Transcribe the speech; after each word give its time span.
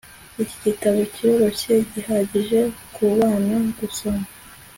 iki 0.43 0.57
gitabo 0.65 0.99
kiroroshye 1.13 1.73
bihagije 1.91 2.59
kubana 2.93 3.55
gusoma 3.79 4.25